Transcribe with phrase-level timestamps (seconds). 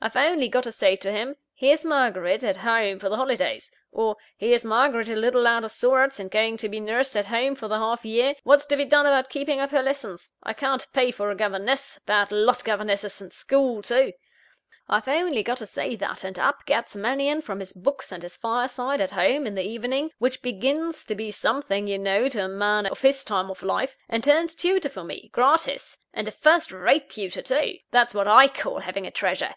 [0.00, 4.14] I've only got to say to him: 'Here's Margaret at home for the holidays;' or,
[4.36, 7.66] 'Here's Margaret a little out of sorts, and going to be nursed at home for
[7.66, 10.36] the half year what's to be done about keeping up her lessons?
[10.40, 14.12] I can't pay for a governess (bad lot, governesses!) and school too.'
[14.88, 18.36] I've only got to say that; and up gets Mannion from his books and his
[18.36, 22.48] fireside at home, in the evening which begins to be something, you know, to a
[22.48, 26.70] man of his time of life and turns tutor for me, gratis; and a first
[26.70, 27.78] rate tutor, too!
[27.90, 29.56] That's what I call having a treasure!